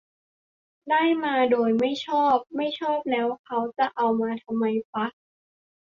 [0.89, 5.05] "ได้มาโดยไม่ชอบ" ไม่ชอบแล้วเค้าจะเอามาทำไมฟะ